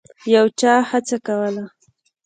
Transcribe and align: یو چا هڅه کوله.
یو 0.33 0.45
چا 0.59 0.73
هڅه 0.89 1.17
کوله. 1.25 1.63